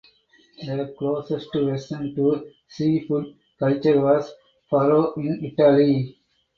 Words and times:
The 0.65 0.95
closest 0.97 1.53
version 1.53 2.15
to 2.15 2.51
zea 2.75 3.01
food 3.07 3.35
culture 3.59 4.01
was 4.01 4.33
farro 4.71 5.15
in 5.17 5.45
Italy. 5.45 6.17